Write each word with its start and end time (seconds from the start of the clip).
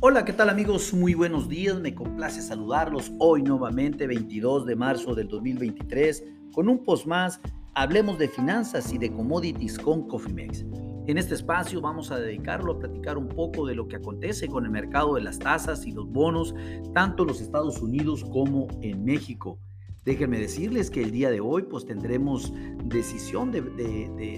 Hola, 0.00 0.26
¿qué 0.26 0.34
tal 0.34 0.50
amigos? 0.50 0.92
Muy 0.92 1.14
buenos 1.14 1.48
días, 1.48 1.80
me 1.80 1.94
complace 1.94 2.42
saludarlos 2.42 3.10
hoy 3.18 3.42
nuevamente 3.42 4.06
22 4.06 4.66
de 4.66 4.76
marzo 4.76 5.14
del 5.14 5.26
2023 5.26 6.22
con 6.52 6.68
un 6.68 6.84
post 6.84 7.06
más, 7.06 7.40
hablemos 7.74 8.18
de 8.18 8.28
finanzas 8.28 8.92
y 8.92 8.98
de 8.98 9.10
commodities 9.10 9.78
con 9.78 10.06
Cofimex. 10.06 10.66
En 11.06 11.16
este 11.16 11.34
espacio 11.34 11.80
vamos 11.80 12.10
a 12.10 12.18
dedicarlo 12.18 12.72
a 12.72 12.78
platicar 12.78 13.16
un 13.16 13.28
poco 13.28 13.64
de 13.64 13.74
lo 13.74 13.88
que 13.88 13.96
acontece 13.96 14.48
con 14.48 14.66
el 14.66 14.70
mercado 14.70 15.14
de 15.14 15.22
las 15.22 15.38
tasas 15.38 15.86
y 15.86 15.92
los 15.92 16.06
bonos, 16.10 16.54
tanto 16.92 17.22
en 17.22 17.28
los 17.28 17.40
Estados 17.40 17.80
Unidos 17.80 18.22
como 18.22 18.68
en 18.82 19.02
México. 19.02 19.58
Déjenme 20.06 20.38
decirles 20.38 20.88
que 20.88 21.02
el 21.02 21.10
día 21.10 21.32
de 21.32 21.40
hoy 21.40 21.64
pues 21.64 21.84
tendremos 21.84 22.52
decisión 22.84 23.50
de, 23.50 23.60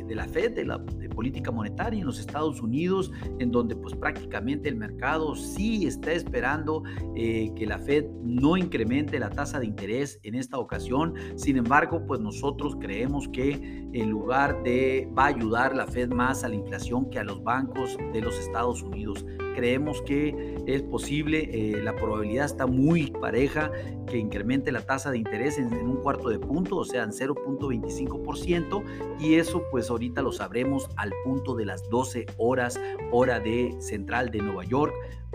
la 0.08 0.26
Fed, 0.26 0.52
de 0.52 0.64
la 0.64 0.82
política 1.14 1.50
monetaria 1.50 2.00
en 2.00 2.06
los 2.06 2.18
Estados 2.18 2.62
Unidos, 2.62 3.12
en 3.38 3.50
donde 3.50 3.76
pues 3.76 3.94
prácticamente 3.94 4.70
el 4.70 4.76
mercado 4.76 5.36
sí 5.36 5.86
está 5.86 6.12
esperando 6.12 6.84
eh, 7.14 7.52
que 7.54 7.66
la 7.66 7.78
Fed 7.78 8.06
no 8.22 8.56
incremente 8.56 9.18
la 9.18 9.28
tasa 9.28 9.60
de 9.60 9.66
interés 9.66 10.18
en 10.22 10.36
esta 10.36 10.58
ocasión. 10.58 11.12
Sin 11.36 11.58
embargo, 11.58 12.02
pues 12.06 12.18
nosotros 12.18 12.74
creemos 12.80 13.28
que 13.28 13.50
en 13.92 14.08
lugar 14.08 14.62
de 14.62 15.06
va 15.16 15.24
a 15.24 15.28
ayudar 15.28 15.76
la 15.76 15.86
Fed 15.86 16.08
más 16.08 16.44
a 16.44 16.48
la 16.48 16.54
inflación 16.54 17.10
que 17.10 17.18
a 17.18 17.24
los 17.24 17.42
bancos 17.42 17.98
de 18.14 18.22
los 18.22 18.38
Estados 18.38 18.82
Unidos 18.82 19.22
creemos 19.54 20.02
que 20.02 20.56
es 20.66 20.82
posible, 20.82 21.48
eh, 21.52 21.82
la 21.82 21.94
probabilidad 21.94 22.46
está 22.46 22.66
muy 22.66 23.10
pareja 23.10 23.70
que 24.06 24.18
incremente 24.18 24.72
la 24.72 24.82
tasa 24.82 25.10
de 25.10 25.18
interés 25.18 25.58
en, 25.58 25.72
un 25.72 25.96
cuarto 25.96 26.28
de 26.28 26.38
punto, 26.38 26.76
o 26.76 26.84
sea, 26.84 27.02
en 27.02 27.10
0.25%, 27.10 28.82
y 29.20 29.34
eso 29.34 29.62
pues 29.70 29.90
ahorita 29.90 30.22
lo 30.22 30.32
sabremos 30.32 30.88
al 30.96 31.12
punto 31.24 31.54
de 31.54 31.66
las 31.66 31.88
12 31.90 32.26
horas, 32.38 32.80
hora 33.12 33.40
de 33.40 33.74
central 33.80 34.30
de 34.30 34.38
Nueva 34.38 34.64
York. 34.64 34.94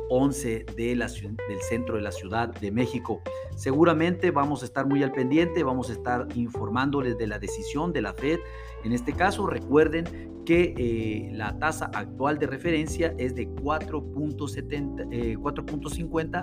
11 0.10 0.66
de 0.76 0.96
la, 0.96 1.08
del 1.08 1.62
centro 1.62 1.96
de 1.96 2.02
la 2.02 2.12
Ciudad 2.12 2.50
de 2.50 2.72
México. 2.72 3.22
Seguramente 3.56 4.32
vamos 4.32 4.62
a 4.62 4.66
estar 4.66 4.86
muy 4.86 5.02
al 5.04 5.12
pendiente, 5.12 5.64
vamos 5.64 5.90
a 5.90 5.94
estar 5.94 6.28
informándoles 6.36 7.18
de 7.18 7.28
la 7.28 7.40
decisión 7.40 7.94
de 7.94 8.02
la 8.02 8.14
Fed. 8.14 8.40
En 8.84 8.92
este 8.92 9.14
caso, 9.14 9.48
recuerden 9.48 10.34
que 10.46 10.74
eh, 10.78 11.32
la 11.34 11.58
tasa 11.58 11.90
actual 11.94 12.38
de 12.38 12.48
referencia 12.48 13.14
es 13.18 13.34
de 13.36 13.48
4.50 14.14 15.12
eh, 15.12 15.36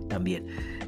también. 0.08 0.46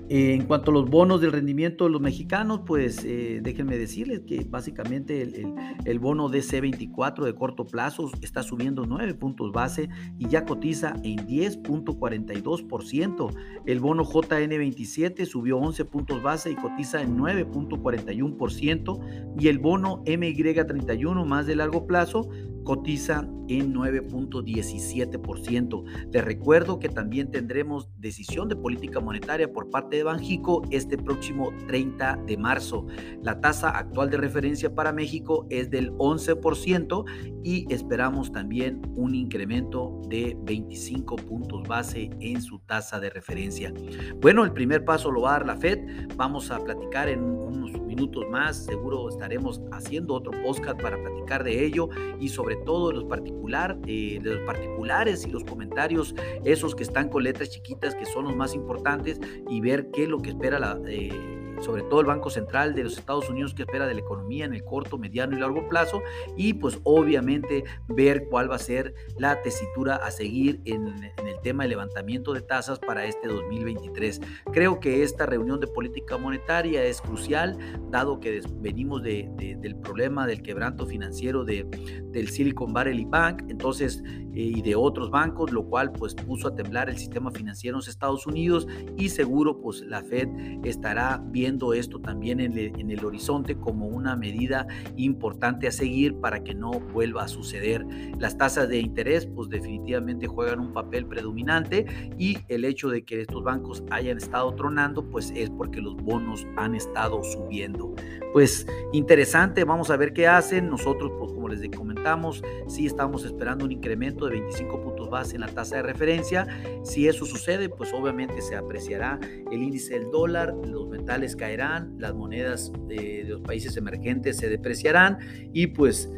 Eh, 0.08 0.34
en 0.34 0.46
cuanto 0.46 0.72
a 0.72 0.74
los 0.74 0.90
bonos 0.90 1.20
del 1.20 1.30
rendimiento 1.30 1.84
de 1.84 1.90
los 1.90 2.00
mexicanos, 2.00 2.62
pues 2.66 3.04
eh, 3.04 3.38
déjenme 3.42 3.78
decirles 3.78 4.22
que 4.26 4.44
básicamente 4.44 5.22
el, 5.22 5.54
el, 5.84 6.00
bono 6.00 6.28
DC24 6.28 7.24
de 7.24 7.32
corto 7.36 7.64
plazo 7.64 8.10
está 8.20 8.42
subiendo 8.42 8.86
9 8.86 9.14
puntos 9.14 9.52
base 9.52 9.88
y 10.18 10.26
ya 10.28 10.44
cotiza 10.44 10.94
en 11.04 11.28
10.42%. 11.28 13.36
El 13.66 13.78
bono 13.78 14.04
JN27 14.04 15.26
subió 15.26 15.58
11 15.58 15.84
puntos 15.84 16.20
base 16.24 16.50
y 16.50 16.56
cotiza 16.56 17.02
en 17.02 17.16
9.41%. 17.16 19.36
Y 19.38 19.46
el 19.46 19.60
bono 19.60 20.02
MY31 20.06 21.24
más 21.24 21.46
de 21.46 21.54
largo 21.54 21.86
plazo 21.86 22.28
cotiza 22.64 23.28
en 23.48 23.74
9.17%. 23.74 25.84
Les 26.12 26.24
recuerdo 26.24 26.78
que 26.78 26.88
también 26.88 27.30
tendremos 27.30 27.90
decisión 27.98 28.48
de 28.48 28.56
política 28.56 29.00
monetaria 29.00 29.52
por 29.52 29.68
parte 29.70 29.96
de 29.96 30.04
Banjico 30.04 30.62
este 30.70 30.96
próximo 30.96 31.52
30 31.66 32.20
de 32.26 32.36
marzo. 32.36 32.86
La 33.22 33.40
tasa 33.40 33.70
actual 33.70 34.10
de 34.10 34.18
referencia 34.18 34.74
para 34.74 34.92
México 34.92 35.46
es 35.50 35.70
del 35.70 35.92
11% 35.94 37.04
y 37.42 37.72
esperamos 37.72 38.32
también 38.32 38.82
un 38.94 39.14
incremento 39.14 40.00
de 40.08 40.36
25 40.42 41.16
puntos 41.16 41.66
base 41.66 42.10
en 42.20 42.42
su 42.42 42.58
tasa 42.60 43.00
de 43.00 43.10
referencia. 43.10 43.72
Bueno, 44.20 44.44
el 44.44 44.52
primer 44.52 44.84
paso 44.84 45.10
lo 45.10 45.22
va 45.22 45.30
a 45.30 45.38
dar 45.38 45.46
la 45.46 45.56
Fed. 45.56 45.78
Vamos 46.16 46.50
a 46.50 46.62
platicar 46.62 47.08
en 47.08 47.22
unos 47.22 47.72
minutos 48.00 48.28
más. 48.30 48.64
Seguro 48.64 49.08
estaremos 49.08 49.60
haciendo 49.72 50.14
otro 50.14 50.32
podcast 50.42 50.80
para 50.80 50.96
platicar 50.96 51.44
de 51.44 51.64
ello 51.64 51.88
y 52.18 52.28
sobre 52.28 52.56
todo 52.56 52.88
de 52.88 52.94
los, 52.94 53.04
particular, 53.04 53.78
eh, 53.86 54.18
los 54.22 54.40
particulares 54.40 55.26
y 55.26 55.30
los 55.30 55.44
comentarios, 55.44 56.14
esos 56.44 56.74
que 56.74 56.82
están 56.82 57.08
con 57.08 57.24
letras 57.24 57.50
chiquitas, 57.50 57.94
que 57.94 58.06
son 58.06 58.24
los 58.24 58.36
más 58.36 58.54
importantes, 58.54 59.20
y 59.48 59.60
ver 59.60 59.90
qué 59.90 60.04
es 60.04 60.08
lo 60.08 60.18
que 60.18 60.30
espera 60.30 60.58
la... 60.58 60.80
Eh, 60.86 61.39
sobre 61.60 61.82
todo 61.82 62.00
el 62.00 62.06
Banco 62.06 62.30
Central 62.30 62.74
de 62.74 62.84
los 62.84 62.98
Estados 62.98 63.28
Unidos 63.28 63.54
que 63.54 63.62
espera 63.62 63.86
de 63.86 63.94
la 63.94 64.00
economía 64.00 64.44
en 64.44 64.54
el 64.54 64.64
corto, 64.64 64.98
mediano 64.98 65.36
y 65.36 65.40
largo 65.40 65.68
plazo 65.68 66.02
y 66.36 66.54
pues 66.54 66.78
obviamente 66.84 67.64
ver 67.88 68.26
cuál 68.28 68.50
va 68.50 68.56
a 68.56 68.58
ser 68.58 68.94
la 69.18 69.42
tesitura 69.42 69.96
a 69.96 70.10
seguir 70.10 70.60
en, 70.64 70.88
el 70.88 71.40
tema 71.42 71.64
de 71.64 71.70
levantamiento 71.70 72.32
de 72.32 72.42
tasas 72.42 72.78
para 72.78 73.04
este 73.04 73.28
2023. 73.28 74.20
Creo 74.52 74.80
que 74.80 75.02
esta 75.02 75.26
reunión 75.26 75.60
de 75.60 75.66
política 75.66 76.16
monetaria 76.18 76.84
es 76.84 77.00
crucial 77.00 77.56
dado 77.90 78.20
que 78.20 78.40
venimos 78.56 79.02
de, 79.02 79.28
del 79.58 79.76
problema 79.76 80.26
del 80.26 80.42
quebranto 80.42 80.86
financiero 80.86 81.44
de, 81.44 81.66
del 82.10 82.28
Silicon 82.28 82.72
Valley 82.72 83.04
Bank, 83.04 83.44
entonces 83.48 84.02
eh, 84.34 84.52
y 84.56 84.62
de 84.62 84.74
otros 84.76 85.10
bancos, 85.10 85.52
lo 85.52 85.64
cual 85.64 85.92
pues 85.92 86.14
puso 86.14 86.48
a 86.48 86.54
temblar 86.54 86.88
el 86.88 86.96
sistema 86.96 87.30
financiero 87.30 87.76
en 87.76 87.78
los 87.78 87.88
Estados 87.88 88.26
Unidos 88.26 88.66
y 88.96 89.08
seguro 89.08 89.60
pues 89.60 89.80
la 89.82 90.02
Fed 90.02 90.28
estará 90.64 91.20
viendo 91.26 91.49
esto 91.74 91.98
también 92.00 92.40
en 92.40 92.56
el, 92.56 93.04
horizonte 93.04 93.56
como 93.56 93.86
una 93.86 94.14
medida 94.14 94.66
importante 94.96 95.66
a 95.66 95.72
seguir 95.72 96.14
para 96.16 96.44
que 96.44 96.54
no 96.54 96.70
vuelva 96.70 97.24
a 97.24 97.28
suceder. 97.28 97.84
Las 98.18 98.36
tasas 98.36 98.68
de 98.68 98.78
interés 98.78 99.26
pues 99.26 99.48
definitivamente 99.48 100.26
juegan 100.26 100.60
un 100.60 100.72
papel 100.72 101.06
predominante 101.06 101.86
y 102.18 102.38
el 102.48 102.64
hecho 102.64 102.88
de 102.88 103.02
que 103.04 103.22
estos 103.22 103.42
bancos 103.42 103.82
hayan 103.90 104.18
estado 104.18 104.54
tronando 104.54 105.02
pues 105.08 105.32
es 105.34 105.50
porque 105.50 105.80
los 105.80 105.96
bonos 105.96 106.46
han 106.56 106.74
estado 106.74 107.22
subiendo. 107.24 107.94
Pues 108.32 108.66
interesante, 108.92 109.64
vamos 109.64 109.90
a 109.90 109.96
ver 109.96 110.12
qué 110.12 110.28
hacen. 110.28 110.68
Nosotros 110.68 111.10
pues 111.18 111.32
como 111.32 111.48
les 111.48 111.68
comentamos, 111.76 112.42
sí 112.68 112.86
estamos 112.86 113.24
esperando 113.24 113.64
un 113.64 113.72
incremento 113.72 114.26
de 114.26 114.32
25 114.32 114.80
puntos 114.82 115.00
base 115.10 115.34
en 115.34 115.42
la 115.42 115.48
tasa 115.48 115.76
de 115.76 115.82
referencia. 115.82 116.46
Si 116.82 117.08
eso 117.08 117.26
sucede, 117.26 117.68
pues 117.68 117.92
obviamente 117.92 118.40
se 118.40 118.56
apreciará 118.56 119.18
el 119.50 119.62
índice 119.62 119.98
del 119.98 120.10
dólar, 120.10 120.54
los 120.66 120.88
metales 120.88 121.36
caerán, 121.40 121.96
las 121.98 122.14
monedas 122.14 122.70
de, 122.86 123.24
los 123.26 123.40
países 123.40 123.76
emergentes 123.78 124.36
se 124.36 124.50
depreciarán 124.50 125.18
y 125.54 125.68
pues 125.68 126.10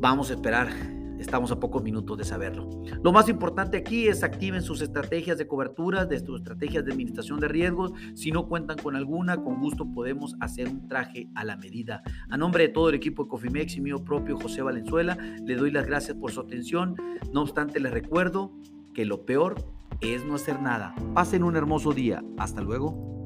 vamos 0.00 0.30
a 0.30 0.34
esperar 0.34 0.68
Estamos 1.18 1.50
a 1.50 1.58
pocos 1.58 1.82
minutos 1.82 2.16
de 2.16 2.24
saberlo. 2.24 2.70
Lo 3.02 3.12
más 3.12 3.28
importante 3.28 3.76
aquí 3.76 4.06
es 4.06 4.22
activen 4.22 4.62
sus 4.62 4.80
estrategias 4.80 5.36
de 5.36 5.48
cobertura, 5.48 6.06
de 6.06 6.20
sus 6.20 6.38
estrategias 6.38 6.84
de 6.84 6.92
administración 6.92 7.40
de 7.40 7.48
riesgos. 7.48 7.92
Si 8.14 8.30
no 8.30 8.46
cuentan 8.46 8.78
con 8.78 8.94
alguna, 8.94 9.36
con 9.36 9.60
gusto 9.60 9.84
podemos 9.92 10.36
hacer 10.38 10.68
un 10.68 10.86
traje 10.86 11.28
a 11.34 11.44
la 11.44 11.56
medida. 11.56 12.02
A 12.30 12.36
nombre 12.36 12.68
de 12.68 12.72
todo 12.72 12.88
el 12.88 12.94
equipo 12.94 13.24
de 13.24 13.30
Cofimex 13.30 13.76
y 13.76 13.80
mío 13.80 14.04
propio 14.04 14.38
José 14.38 14.62
Valenzuela, 14.62 15.18
le 15.44 15.56
doy 15.56 15.72
las 15.72 15.86
gracias 15.86 16.16
por 16.16 16.30
su 16.30 16.40
atención. 16.40 16.94
No 17.32 17.42
obstante, 17.42 17.80
les 17.80 17.92
recuerdo 17.92 18.52
que 18.94 19.04
lo 19.04 19.26
peor 19.26 19.56
es 20.00 20.24
no 20.24 20.36
hacer 20.36 20.62
nada. 20.62 20.94
Pasen 21.14 21.42
un 21.42 21.56
hermoso 21.56 21.92
día. 21.92 22.22
Hasta 22.36 22.60
luego. 22.60 23.17